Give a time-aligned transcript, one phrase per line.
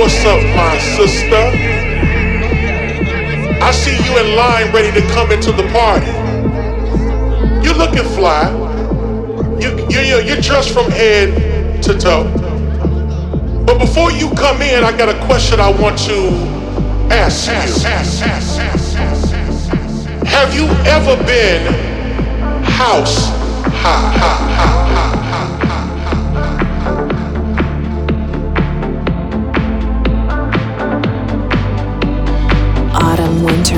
[0.00, 1.36] What's up, my sister?
[3.62, 6.06] I see you in line ready to come into the party.
[7.62, 8.48] You're looking fly.
[9.60, 12.24] You, you, you, you're dressed from head to toe.
[13.66, 16.30] But before you come in, I got a question I want to
[17.12, 17.84] ask you.
[20.26, 21.74] Have you ever been
[22.62, 23.28] house
[23.82, 24.79] high?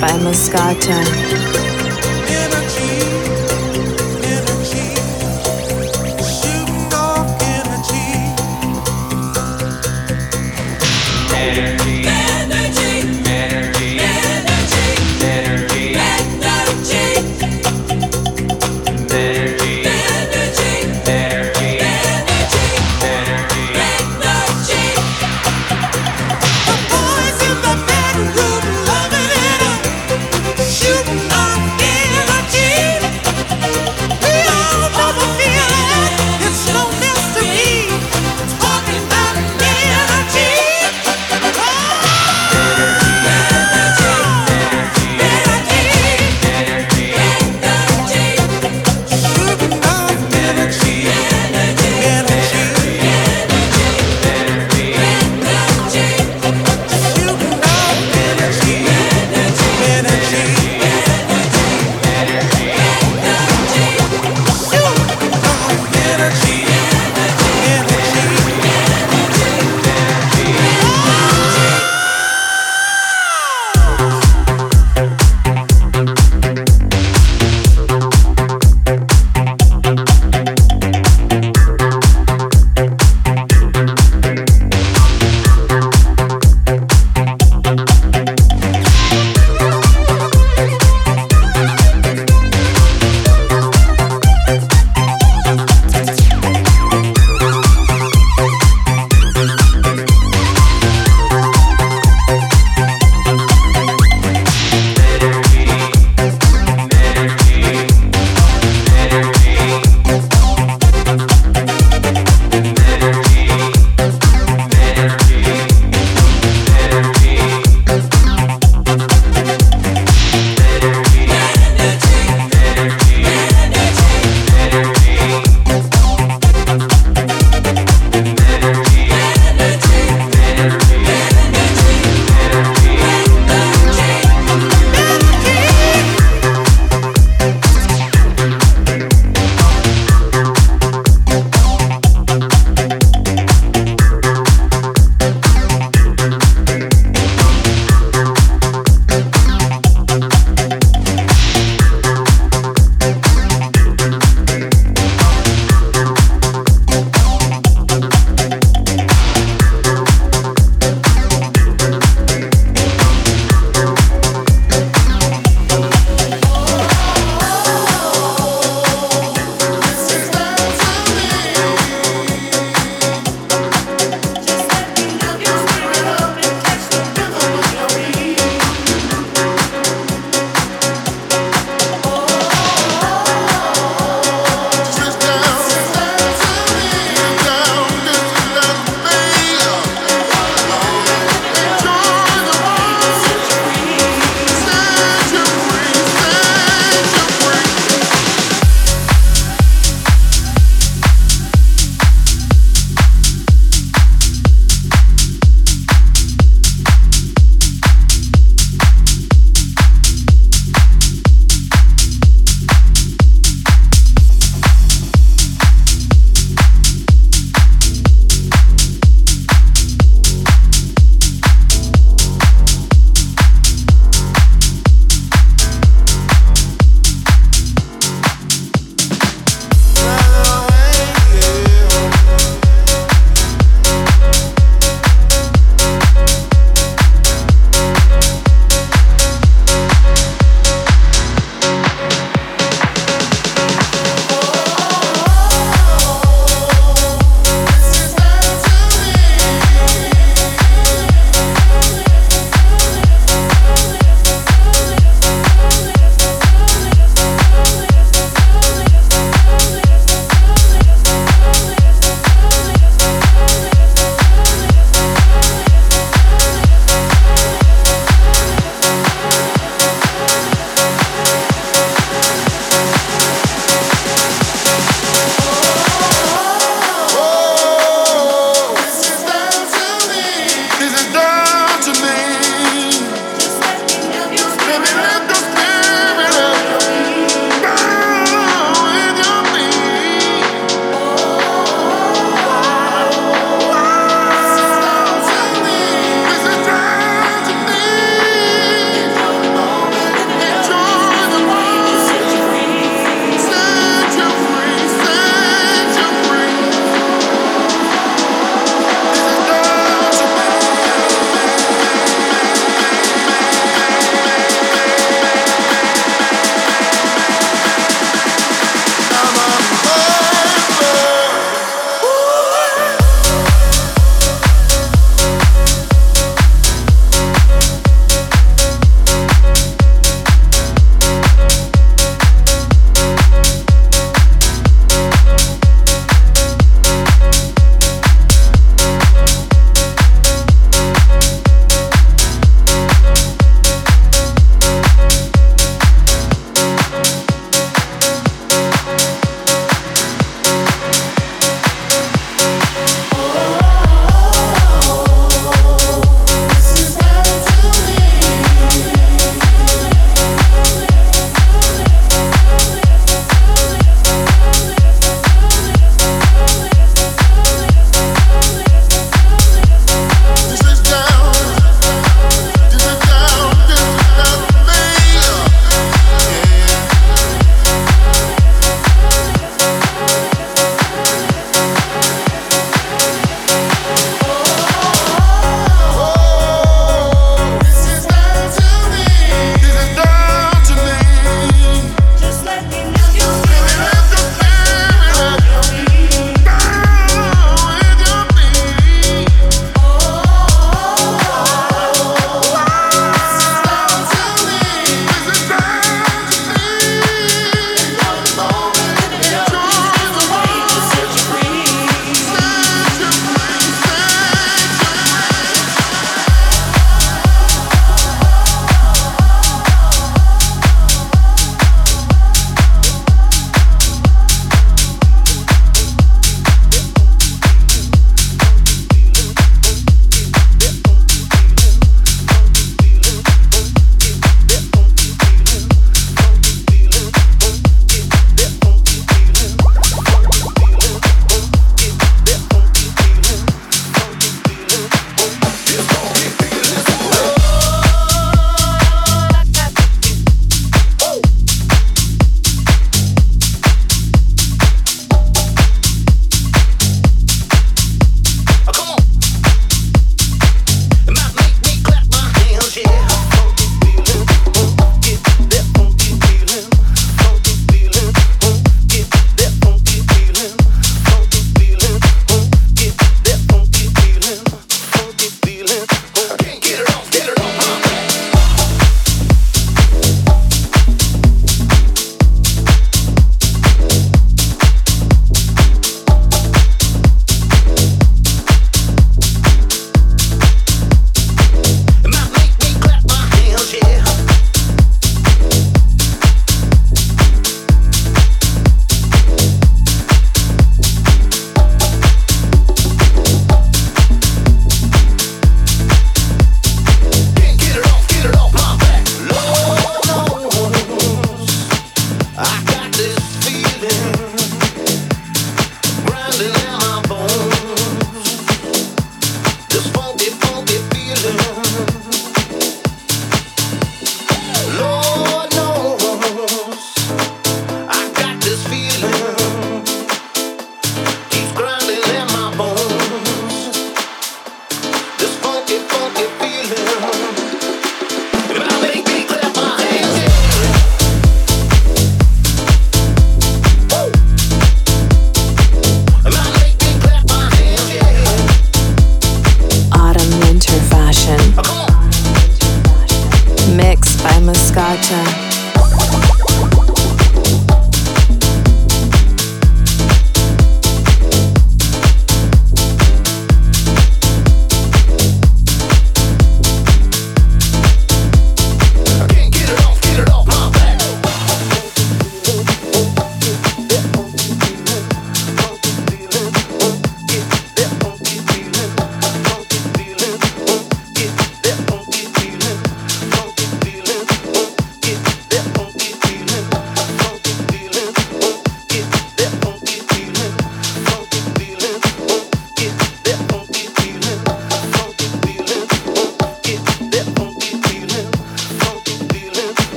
[0.00, 1.37] by Mascota.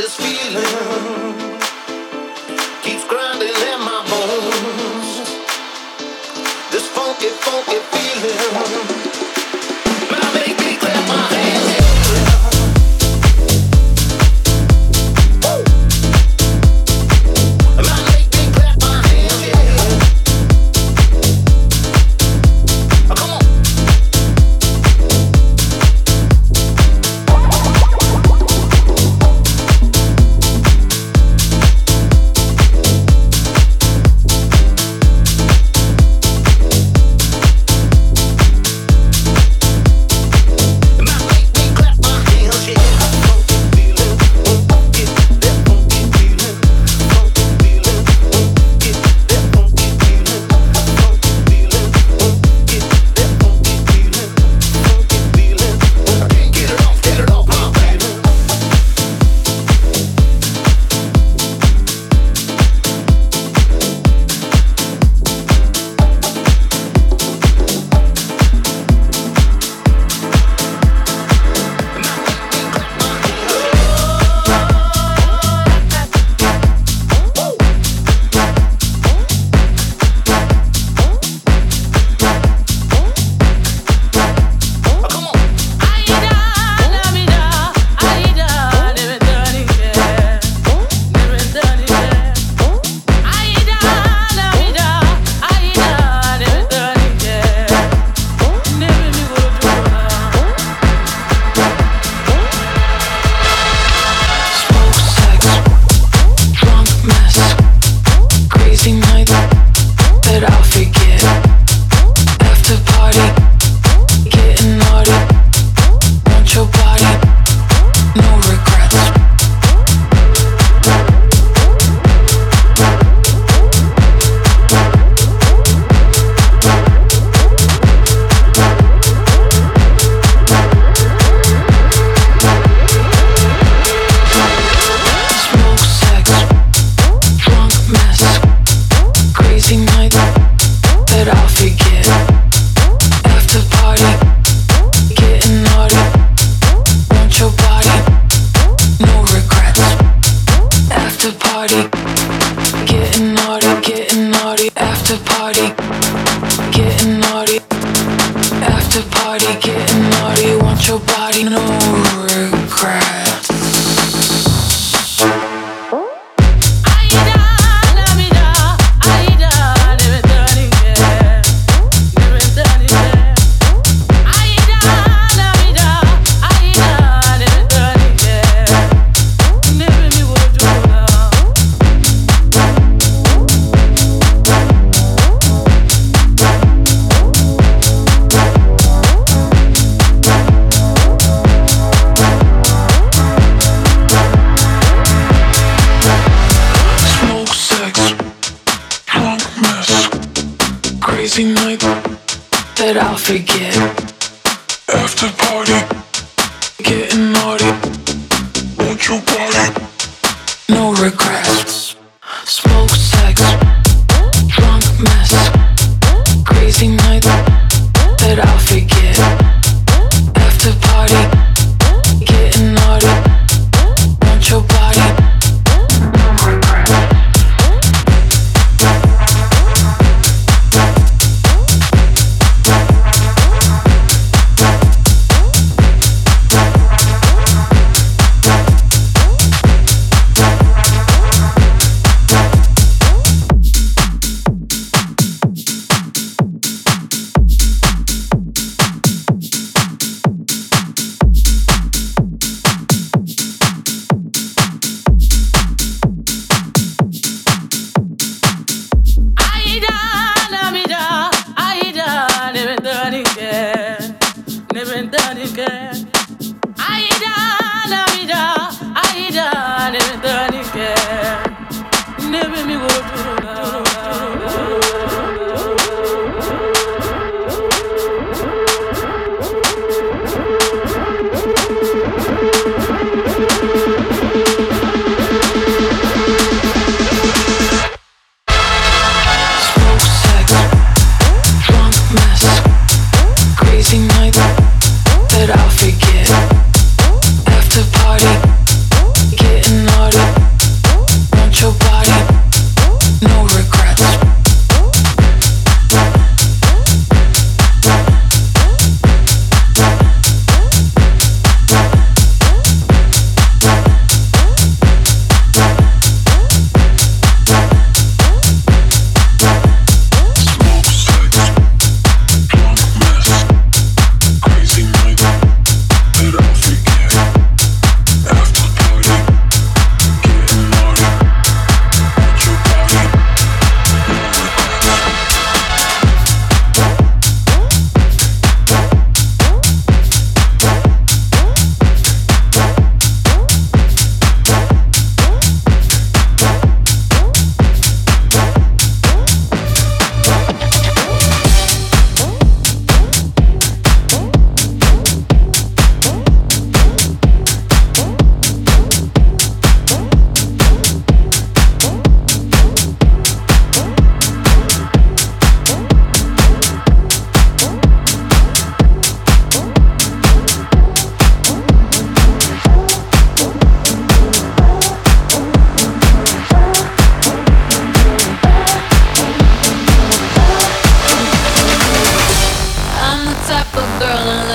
[0.00, 1.60] this feeling
[2.80, 5.28] keeps grinding in my bones.
[6.70, 8.89] This funky, funky feeling.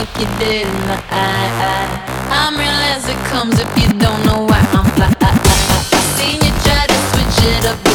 [0.05, 2.05] like you did in the eye, eye.
[2.29, 5.11] I'm real as it comes if you don't know why I'm fly.
[5.21, 7.94] I, I, I, I seen you try to switch it up.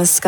[0.00, 0.24] Mixed.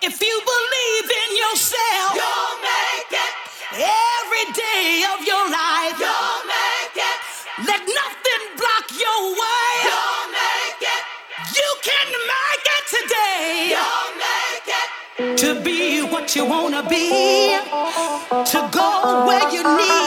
[0.00, 3.32] If you believe in yourself, you'll make it.
[3.74, 7.18] Every day of your life, you'll make it.
[7.66, 9.74] Let nothing block your way.
[9.90, 11.02] You'll make it.
[11.58, 13.74] You can make it today.
[13.74, 15.38] You'll make it.
[15.38, 17.58] To be what you wanna be.
[18.52, 20.03] To go where you need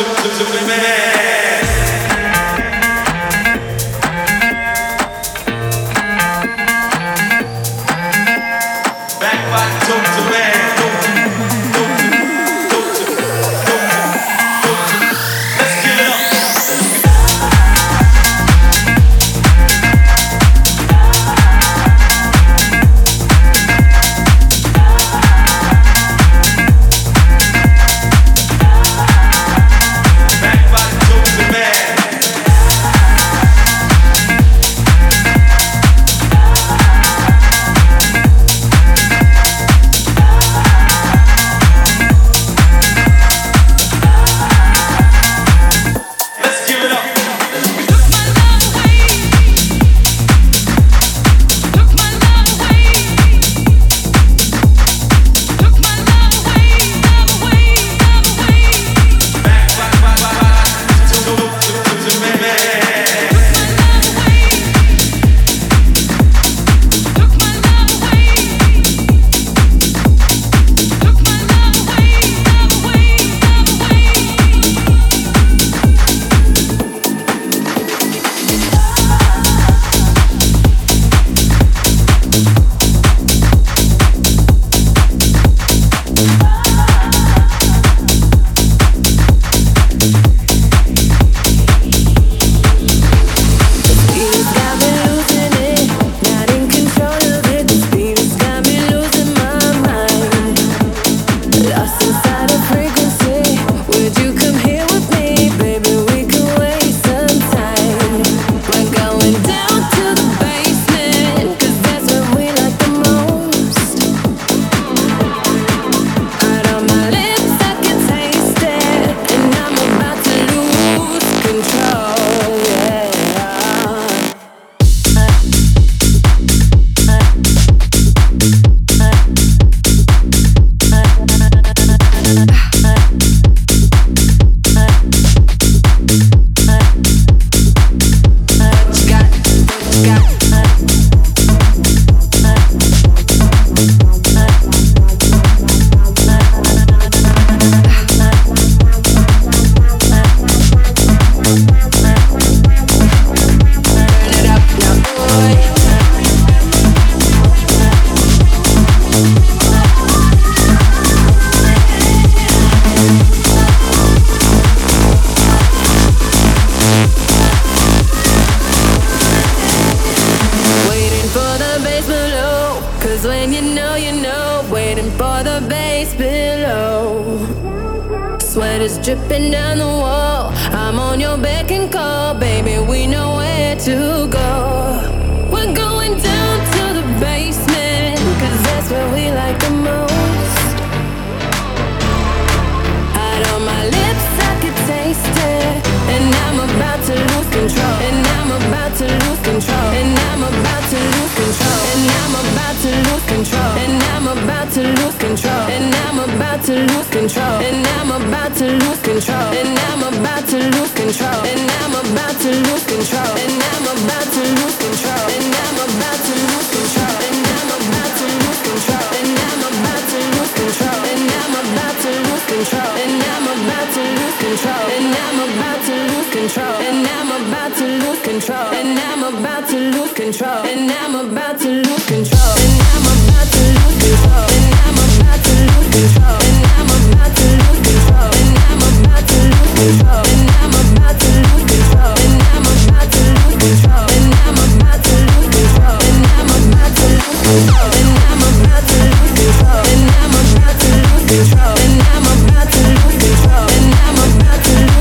[0.00, 1.59] Superman.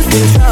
[0.10, 0.48] Cause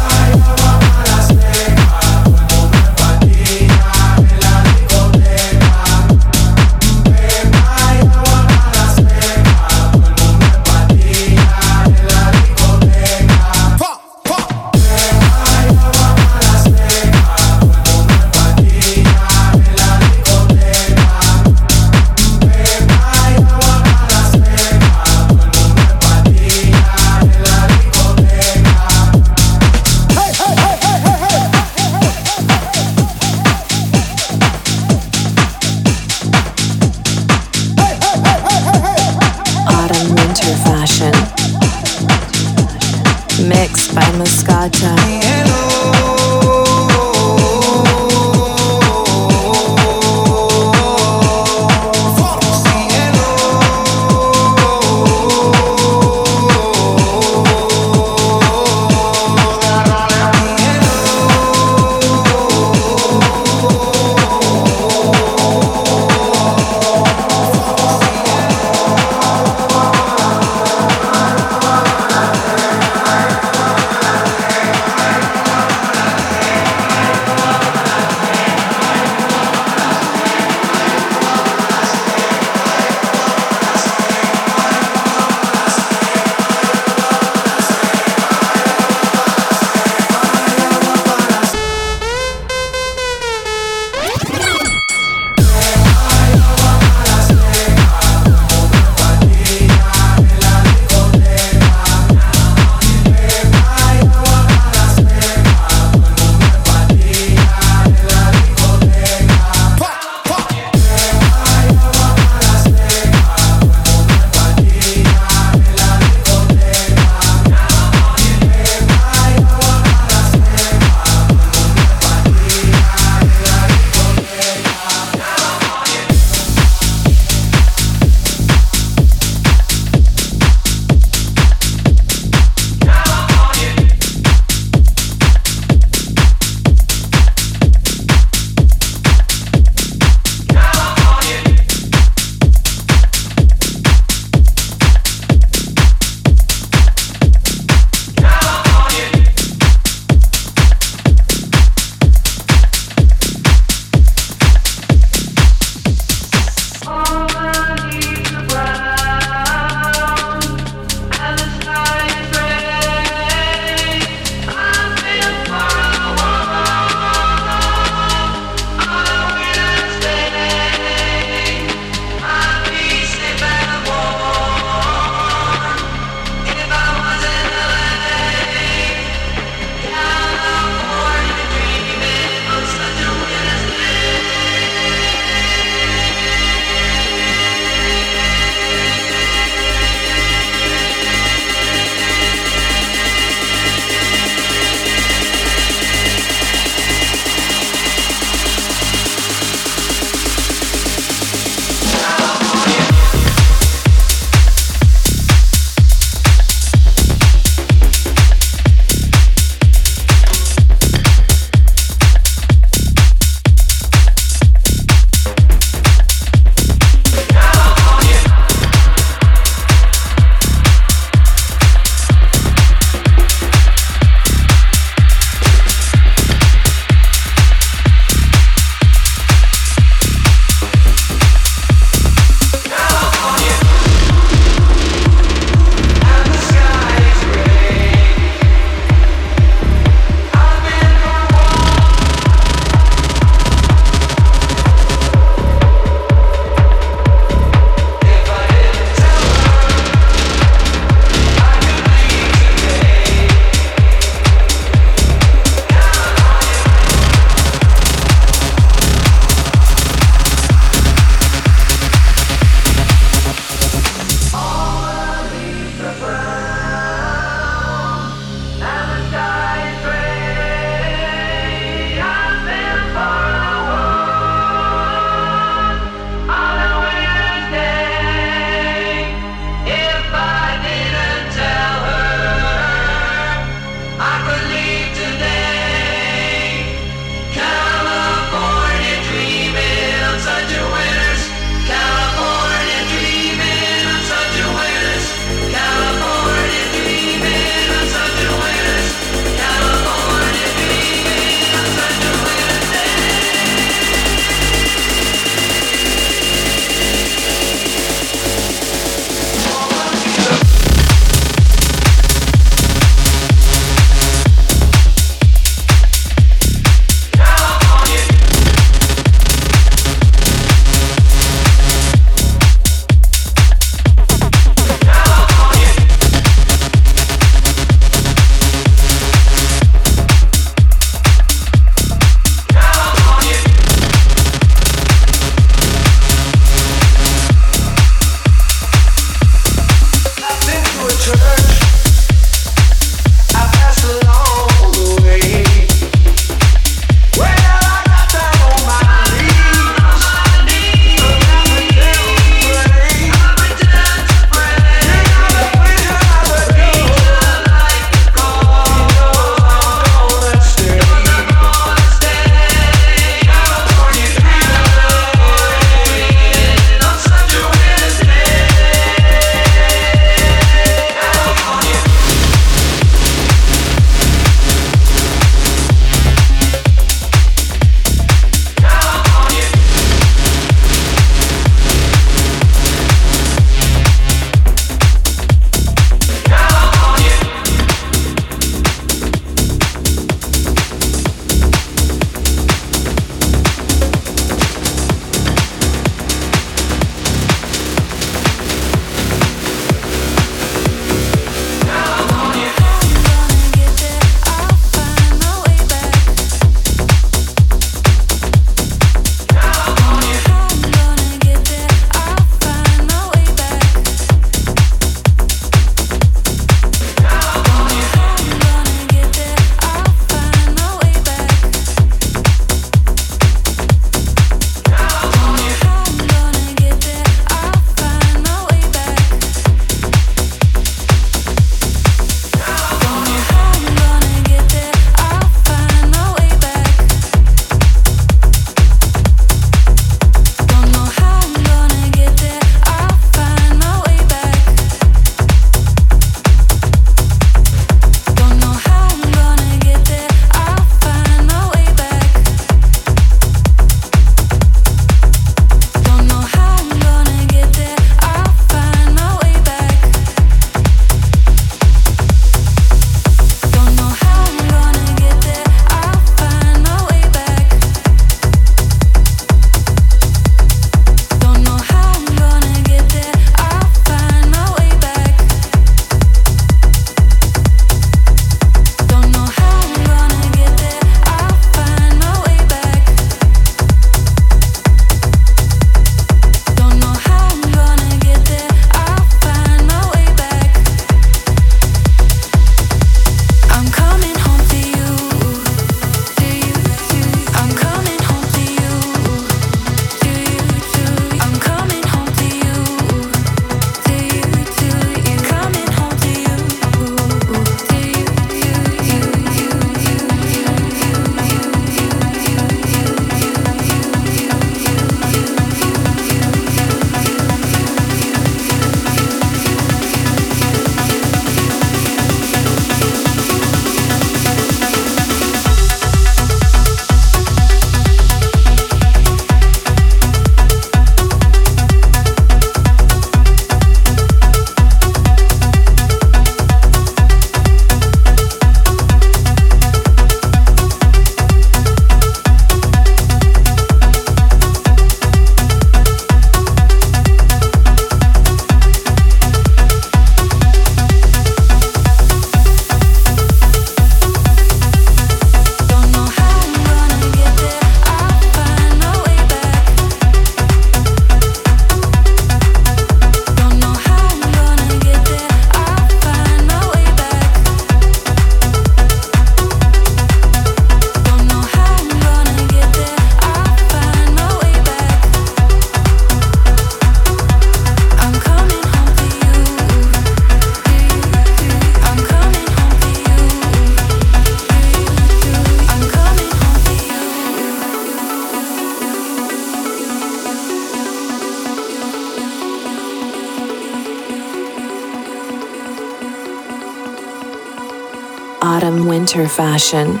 [599.13, 600.00] winter fashion.